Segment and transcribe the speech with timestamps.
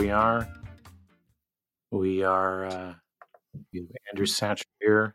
[0.00, 0.48] We are.
[1.90, 2.94] We are uh
[3.70, 5.14] you have Andrew Satcher here.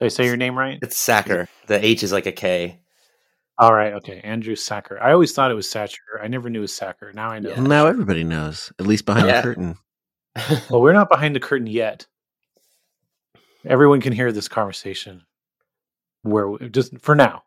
[0.00, 0.78] Did I say your name right?
[0.80, 1.50] It's Sacker.
[1.66, 2.80] The H is like a K.
[3.58, 4.22] All right, okay.
[4.24, 4.98] Andrew Sacher.
[5.02, 5.98] I always thought it was Satcher.
[6.22, 7.12] I never knew it was Sacker.
[7.12, 7.50] Now I know.
[7.50, 7.60] Yeah.
[7.60, 9.42] Now everybody knows, at least behind Yeah.
[9.42, 9.76] the curtain.
[10.70, 12.06] Well, we're not behind the curtain yet.
[13.66, 15.26] Everyone can hear this conversation.
[16.22, 17.42] Where we, just for now,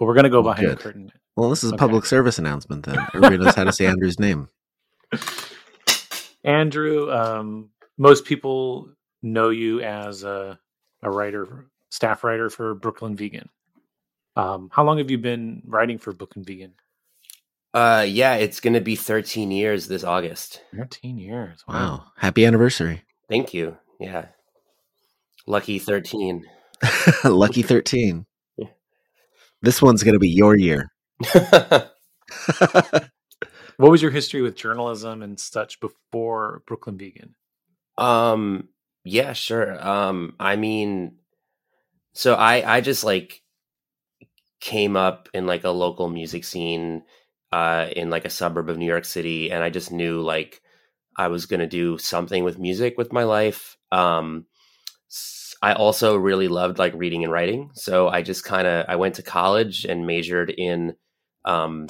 [0.00, 0.78] but we're going to go behind Good.
[0.78, 1.12] the curtain.
[1.36, 1.80] Well, this is a Okay.
[1.80, 2.98] public service announcement then.
[3.14, 4.48] Everybody knows how to say Andrew's name.
[6.44, 8.90] Andrew, um, most people
[9.22, 10.58] know you as a,
[11.02, 13.48] a writer, staff writer for Brooklyn Vegan.
[14.36, 16.74] Um, how long have you been writing for Brooklyn Vegan?
[17.74, 20.62] Uh, yeah, it's gonna be 13 years this August.
[20.74, 21.64] 13 years.
[21.68, 22.06] Wow.
[22.16, 23.02] Happy anniversary.
[23.28, 23.76] Thank you.
[24.00, 24.26] Yeah,
[25.46, 26.46] lucky 13.
[27.24, 28.26] Lucky 13.
[28.56, 28.66] Yeah.
[29.60, 30.92] This one's going to be your year.
[33.78, 37.34] What was your history with journalism and such before Brooklyn Vegan?
[37.96, 38.68] um,
[39.04, 39.84] yeah, sure.
[39.86, 41.16] Um, I mean,
[42.12, 43.42] so I I just like
[44.60, 47.02] came up in like a local music scene
[47.52, 50.60] uh in like a suburb of New York City and I just knew like
[51.16, 53.76] I was going to do something with music with my life.
[53.92, 54.46] Um
[55.60, 57.70] I also really loved like reading and writing.
[57.74, 60.94] So I just kind of I went to college and majored in
[61.44, 61.88] um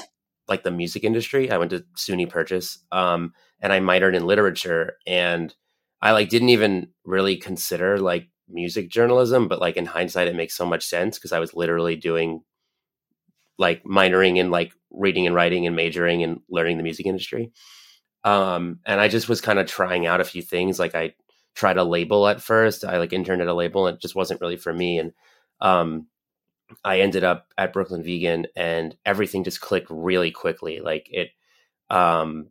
[0.49, 1.51] like the music industry.
[1.51, 5.55] I went to SUNY Purchase um and I minored in literature and
[6.01, 10.57] I like didn't even really consider like music journalism, but like in hindsight it makes
[10.57, 12.43] so much sense because I was literally doing
[13.59, 17.53] like minoring in like reading and writing and majoring and learning the music industry.
[18.25, 20.79] Um, and I just was kind of trying out a few things.
[20.79, 21.15] Like I
[21.55, 22.85] tried a label at first.
[22.85, 24.99] I like interned at a label and it just wasn't really for me.
[24.99, 25.13] And
[25.61, 26.07] um,
[26.85, 30.81] I ended up at Brooklyn Vegan and everything just clicked really quickly.
[30.81, 31.31] Like it,
[31.91, 32.49] um,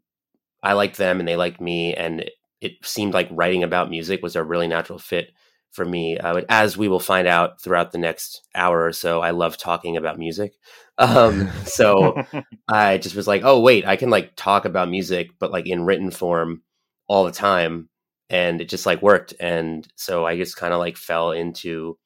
[0.63, 1.93] I liked them and they liked me.
[1.93, 5.31] And it, it seemed like writing about music was a really natural fit
[5.71, 6.17] for me.
[6.23, 9.97] Would, as we will find out throughout the next hour or so, I love talking
[9.97, 10.53] about music.
[10.99, 12.23] Um, so
[12.67, 15.85] I just was like, oh wait, I can like talk about music, but like in
[15.85, 16.63] written form
[17.07, 17.89] all the time,
[18.31, 19.35] and it just like worked.
[19.39, 21.99] And so I just kind of like fell into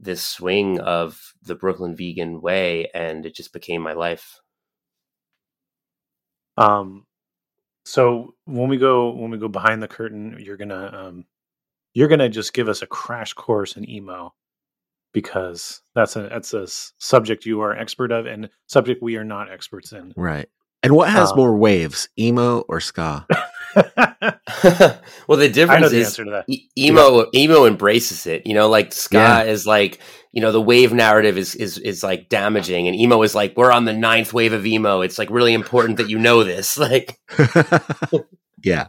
[0.00, 4.40] this swing of the Brooklyn vegan way, and it just became my life.
[6.56, 7.06] Um,
[7.84, 11.24] so when we go when we go behind the curtain, you're gonna um,
[11.94, 14.34] you're gonna just give us a crash course in emo
[15.12, 16.66] because that's a that's a
[16.98, 20.12] subject you are expert of and subject we are not experts in.
[20.16, 20.48] Right.
[20.82, 23.26] And what has Um, more waves, emo or ska?
[25.26, 26.44] well, the difference the is answer to that.
[26.48, 28.46] e- emo emo embraces it.
[28.46, 29.42] You know, like ska Yeah.
[29.42, 29.98] is like
[30.32, 33.72] you know the wave narrative is is is like damaging, and emo is like we're
[33.72, 35.00] on the ninth wave of emo.
[35.02, 36.78] It's like really important that you know this.
[36.88, 37.18] Like
[38.64, 38.88] yeah.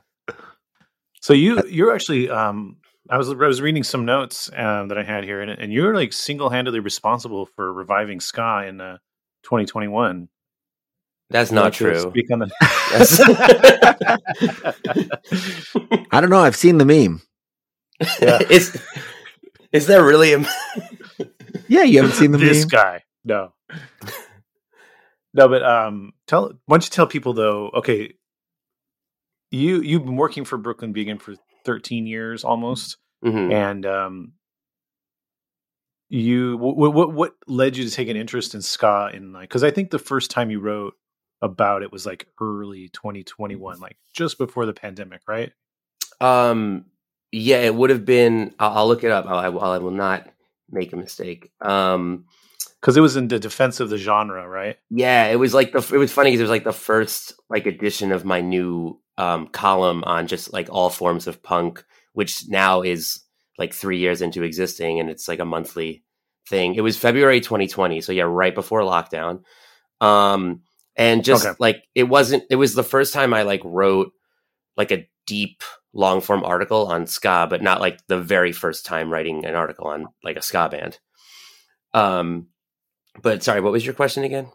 [1.21, 2.77] So you you're actually um
[3.09, 5.95] I was I was reading some notes um, that I had here and, and you're
[5.95, 8.97] like single handedly responsible for reviving ska in uh,
[9.43, 10.29] 2021.
[11.29, 11.99] That's not true.
[12.09, 12.49] Speak on the.
[16.11, 16.39] I don't know.
[16.39, 17.21] I've seen the meme.
[18.21, 18.39] Yeah.
[18.49, 18.81] is
[19.71, 20.39] is there really a
[21.67, 22.67] Yeah, you haven't seen the this meme.
[22.69, 23.03] guy.
[23.23, 23.53] No.
[25.33, 27.69] No, but um, tell why don't you tell people though?
[27.75, 28.13] Okay,
[29.51, 31.35] you you've been working for Brooklyn Vegan for
[31.65, 33.53] 13 years almost, Mhm.
[33.53, 34.31] and um,
[36.09, 39.63] you what what what led you to take an interest in ska in like because
[39.63, 40.95] I think the first time you wrote
[41.41, 45.51] about it was like early 2021, like just before the pandemic, right?
[46.21, 46.85] Um,
[47.31, 48.53] yeah, it would have been.
[48.59, 49.25] I'll, I'll look it up.
[49.25, 50.27] I, I will not
[50.69, 51.51] make a mistake.
[51.61, 52.25] Um,
[52.81, 54.77] Because it was in the defense of the genre, right?
[54.89, 55.79] yeah, it was like the.
[55.93, 59.47] It was funny because it was like the first like edition of my new um
[59.47, 61.83] column on just like all forms of punk,
[62.13, 63.21] which now is
[63.57, 66.03] like three years into existing, and it's like a monthly
[66.47, 66.75] thing.
[66.75, 69.43] It was February 2020, so yeah, right before lockdown.
[70.01, 70.61] Um,
[70.95, 71.55] and just Okay.
[71.59, 72.43] like it wasn't.
[72.49, 74.11] It was the first time I like wrote
[74.77, 75.63] like a deep
[75.93, 79.87] long form article on ska, but not like the very first time writing an article
[79.87, 80.99] on like a ska band.
[81.93, 82.47] Um,
[83.21, 84.49] but sorry, what was your question again?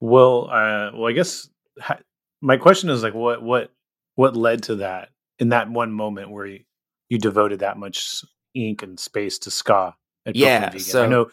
[0.00, 1.48] Well, uh, well, I guess
[1.80, 2.00] ha-
[2.40, 3.70] my question is like, what, what,
[4.16, 6.60] what led to that in that one moment where you,
[7.08, 8.24] you devoted that much
[8.54, 9.94] ink and space to ska?
[10.26, 11.30] At Yeah, so- I know,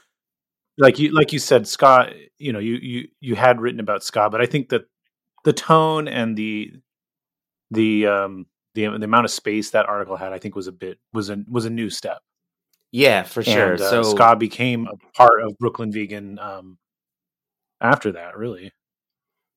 [0.79, 2.11] like you, like you said, ska.
[2.37, 4.85] You know, you you you had written about ska, but I think that
[5.43, 6.73] the tone and the
[7.71, 8.45] the um
[8.75, 11.43] the the amount of space that article had, I think, was a bit was a
[11.49, 12.19] was a new step.
[12.91, 13.73] Yeah, for sure.
[13.73, 16.77] And, uh, so ska became a part of Brooklyn Vegan um,
[17.81, 18.37] after that.
[18.37, 18.71] Really,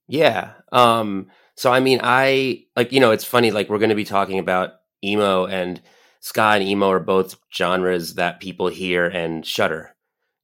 [0.08, 0.52] Yeah.
[0.72, 4.04] Um so I mean I like you know it's funny like we're going to be
[4.04, 4.72] talking about
[5.04, 5.80] emo and
[6.20, 9.94] ska and emo are both genres that people hear and shudder.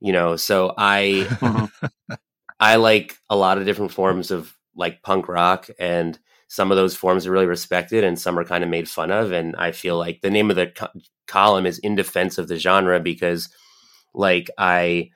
[0.00, 1.66] You know, so I mm-hmm.
[2.60, 6.18] I like a lot of different forms of like punk rock and
[6.48, 9.32] some of those forms are really respected and some are kind of made fun of
[9.32, 10.88] and I feel like the name of the co-
[11.26, 13.48] column is in defense of the genre because
[14.14, 15.10] like I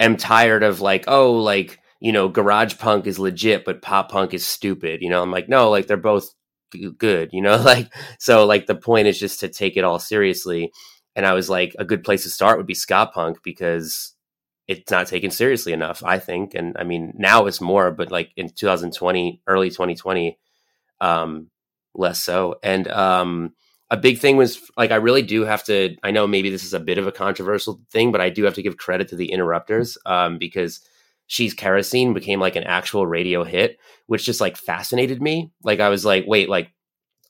[0.00, 4.34] am tired of like oh like you know garage punk is legit but pop punk
[4.34, 5.22] is stupid you know?
[5.22, 6.28] I'm like no like they're both
[6.72, 7.56] g- good you know?
[7.64, 10.72] Like so like the point is just to take it all seriously
[11.14, 14.14] and I was like a good place to start would be ska punk because
[14.68, 16.54] it's not taken seriously enough I think.
[16.54, 20.38] And I mean now it's more but like in 2020 early 2020
[21.00, 21.50] um
[21.94, 22.56] less so.
[22.62, 23.54] And um
[23.90, 26.74] a big thing was like I really do have to I know maybe this is
[26.74, 29.32] a bit of a controversial thing but I do have to give credit to the
[29.32, 30.80] interrupters um because
[31.26, 35.52] she's kerosene became like an actual radio hit which just like fascinated me.
[35.62, 36.70] Like I was like wait like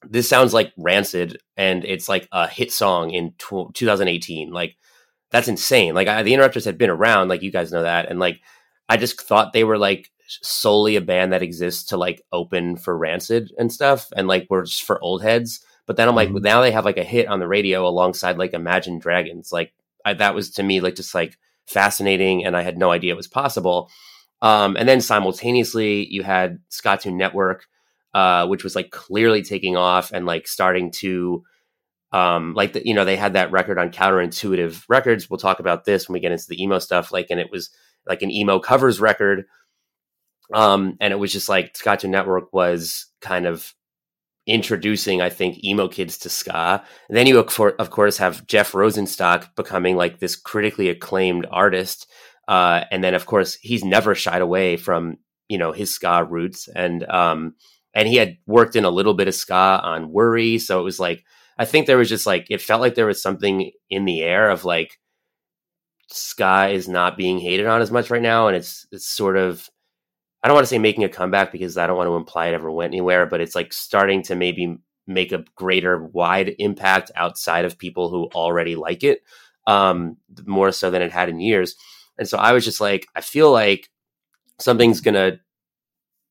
[0.08, 4.76] this sounds like rancid and it's like a hit song in tw 2018 like
[5.30, 8.18] that's insane like I, the interrupters had been around like you guys know that and
[8.18, 8.40] like
[8.88, 12.96] I just thought they were like solely a band that exists to like open for
[12.96, 16.42] rancid and stuff and like we're just for old heads but then I'm like, Mhm.
[16.42, 19.50] now they have like a hit on the radio alongside like Imagine Dragons.
[19.50, 19.72] Like
[20.04, 23.16] I, that was to me like just like fascinating, and I had no idea it
[23.16, 23.90] was possible.
[24.40, 27.66] Um, and then simultaneously, you had Skatune Network,
[28.14, 31.44] uh, which was like clearly taking off and like starting to,
[32.12, 35.30] um, like the, you know they had that record on Counterintuitive Records.
[35.30, 37.12] We'll talk about this when we get into the emo stuff.
[37.12, 37.70] Like, and it was
[38.06, 39.46] like an emo covers record.
[40.52, 43.72] Um, and it was just like Skatune Network was kind of
[44.46, 46.84] introducing, I think, emo kids to ska.
[47.08, 52.06] And then you, of of course, have Jeff Rosenstock becoming like this critically acclaimed artist.
[52.48, 56.68] Uh, and then, of course, he's never shied away from you know his ska roots,
[56.68, 57.54] and um,
[57.94, 61.00] and he had worked in a little bit of ska on Worry, so it was
[61.00, 61.24] like
[61.58, 64.50] I think there was just like it felt like there was something in the air
[64.50, 64.98] of like
[66.08, 69.68] ska is not being hated on as much right now, and it's it's sort of
[70.42, 72.54] I don't want to say making a comeback because I don't want to imply it
[72.54, 77.64] ever went anywhere, but it's like starting to maybe make a greater wide impact outside
[77.64, 79.22] of people who already like it,
[79.66, 81.76] um, more so than it had in years.
[82.18, 83.88] And so I was just like, I feel like
[84.58, 85.40] something's gonna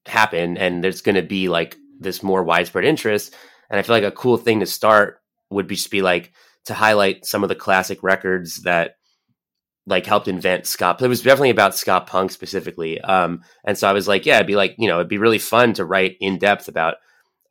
[0.06, 3.36] happen, and there's gonna be like this more widespread interest.
[3.70, 6.34] And I feel like a cool thing to start would be just be like
[6.66, 8.96] to highlight some of the classic records that
[9.88, 10.96] like helped invent ska.
[11.00, 13.02] It was definitely about ska punk specifically.
[13.02, 15.40] Um, and so I was like, yeah, it'd be like, you know, it'd be really
[15.40, 16.96] fun to write in depth about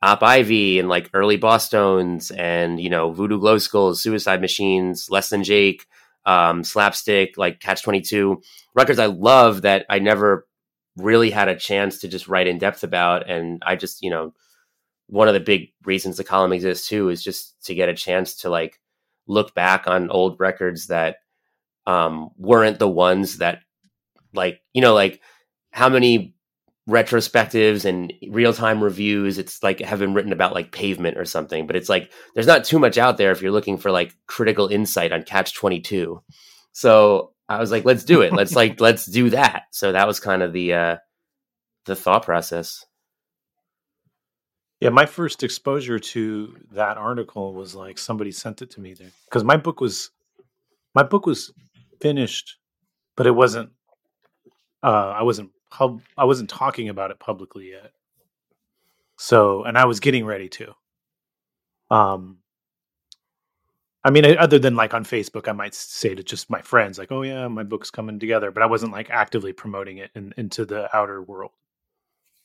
[0.03, 5.29] Op Ivy and like early Bosstones and, you know, Voodoo Glow Skulls, Suicide Machines, Less
[5.29, 5.87] Than Jake,
[6.25, 8.41] um, Slapstick, like Catch 22
[8.75, 10.47] records I love that I never
[10.97, 13.29] really had a chance to just write in depth about.
[13.29, 14.35] And I just, you know,
[15.11, 18.37] one of the big reasons the column exists too is just to get a chance
[18.37, 18.81] to like
[19.27, 21.17] look back on old records that
[21.87, 23.63] um, weren't the ones that
[24.33, 25.21] like you know like
[25.73, 26.35] how many
[26.89, 31.77] retrospectives and real-time reviews it's like have been written about like pavement or something but
[31.77, 35.13] it's like there's not too much out there if you're looking for like critical insight
[35.13, 36.21] on catch 22
[36.73, 40.21] so i was like let's do it let's like let's do that so that was
[40.21, 40.99] kind of the uh
[41.87, 42.87] the thought process
[44.81, 49.13] Yeah, my first exposure to that article was like somebody sent it to me there
[49.27, 50.13] because my book was
[50.95, 51.53] my book was
[52.01, 52.59] finished,
[53.17, 53.71] but it wasn't.
[54.83, 56.03] Uh, I wasn't pub.
[56.19, 57.93] I wasn't talking about it publicly yet.
[59.19, 60.75] So, and I was getting ready to.
[61.91, 62.40] Um,
[64.03, 67.13] I mean, other than like on Facebook, I might say to just my friends, like,
[67.13, 70.65] "Oh yeah, my book's coming together," but I wasn't like actively promoting it in, into
[70.65, 71.53] the outer world.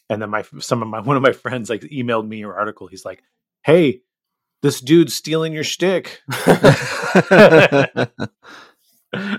[0.10, 2.88] And then my some of my one of my friends like emailed me your article.
[2.88, 3.24] He's like
[3.64, 4.02] hey
[4.62, 6.22] this dude's stealing your shtick.
[6.30, 8.08] I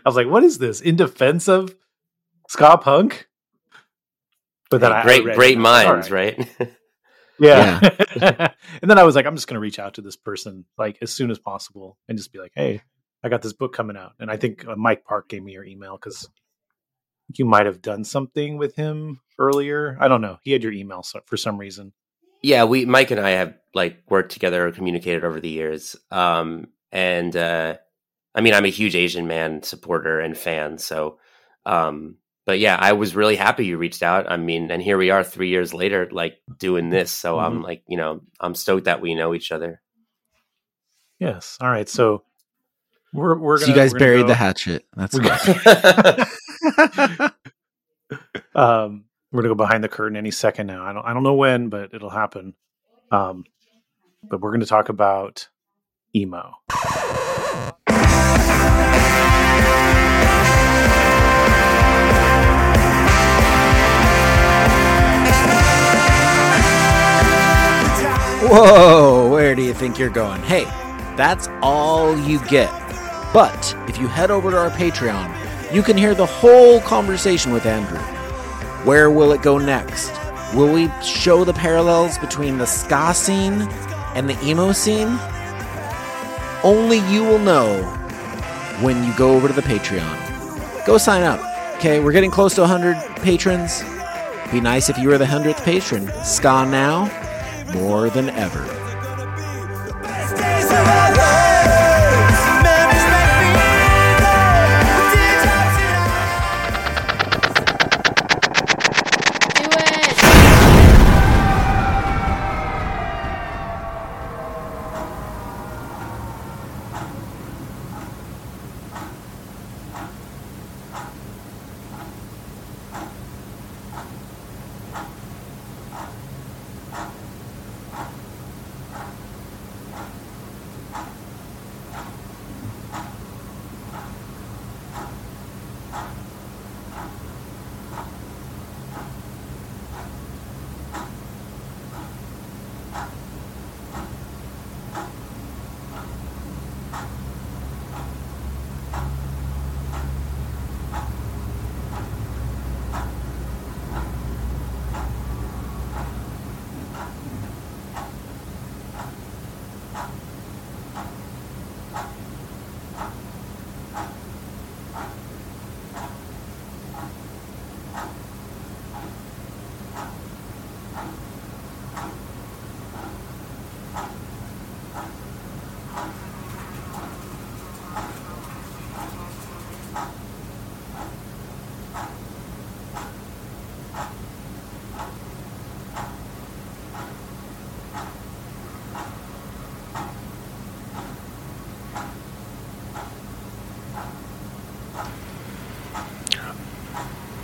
[0.04, 0.80] was like what is this?
[0.80, 1.74] In defense of
[2.48, 3.28] ska punk?
[4.70, 6.38] But then Hey, I- I great read it, great and I like, "All minds right
[7.38, 7.80] yeah,
[8.82, 10.98] and then i was like i'm just going to reach out to this person like
[11.02, 12.80] as soon as possible and just be like hey
[13.22, 14.12] i got this book coming out.
[14.20, 16.28] And i think uh, mike park gave me your email because
[17.34, 19.96] you might have done something with him earlier.
[20.00, 20.38] I don't know.
[20.42, 21.92] He had your email so, for some reason.
[22.42, 25.96] Yeah, we Mike and I have like worked together or communicated over the years.
[26.10, 27.76] Um and uh
[28.34, 31.18] I mean I'm a huge Asian man supporter and fan, so
[31.64, 32.16] um
[32.46, 34.30] but yeah, I was really happy you reached out.
[34.30, 37.10] I mean, and here we are 3 years later like doing this.
[37.12, 39.80] So I'm like, you know, I'm stoked that we know each other.
[41.18, 42.22] yes all right so
[43.12, 44.84] we're we're gonna you guys we're buried go- the hatchet.
[44.94, 46.26] That's we're good.
[46.84, 47.34] gonna-
[48.54, 51.34] um we're gonna go behind the curtain any second now i don't i don't know
[51.34, 52.54] when but it'll happen
[53.10, 53.44] um
[54.22, 55.48] but we're gonna talk about
[56.14, 56.52] emo
[68.48, 70.40] Whoa, where do you think you're going?
[70.42, 70.64] Hey,
[71.16, 72.70] that's all you get.
[73.32, 77.66] But if you head over to our Patreon, you can hear the whole conversation with
[77.66, 77.98] Andrew.
[78.84, 80.12] Where will it go next?
[80.54, 83.62] Will we show the parallels between the ska scene
[84.14, 85.18] and the emo scene?
[86.62, 87.82] Only you will know
[88.80, 90.86] when you go over to the Patreon.
[90.86, 91.40] Go sign up.
[91.78, 93.82] Okay, we're getting close to 100 patrons.
[94.52, 96.08] Be nice if you were the 100th patron.
[96.24, 97.10] Ska now,
[97.72, 98.64] more than ever.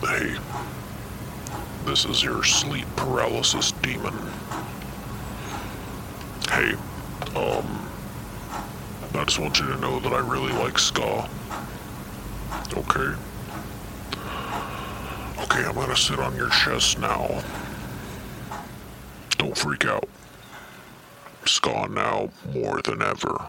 [0.02, 0.11] Do it!
[0.22, 0.38] Hey,
[1.84, 4.14] this is your sleep paralysis demon.
[6.48, 6.74] Hey,
[7.34, 7.88] um,
[9.14, 11.28] I just want you to know that I really like ska.
[12.72, 13.16] Okay.
[15.42, 17.42] Okay, I'm gonna sit on your chest now.
[19.38, 20.08] Don't freak out.
[21.46, 23.48] Ska now more than ever.